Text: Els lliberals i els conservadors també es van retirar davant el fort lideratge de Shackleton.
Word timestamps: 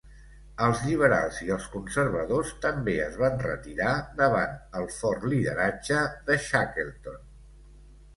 Els 0.67 0.79
lliberals 0.83 1.41
i 1.47 1.49
els 1.55 1.65
conservadors 1.73 2.53
també 2.63 2.95
es 3.03 3.19
van 3.23 3.37
retirar 3.43 3.91
davant 4.21 4.55
el 4.81 4.87
fort 4.95 5.27
lideratge 5.35 6.01
de 6.31 6.39
Shackleton. 6.47 7.21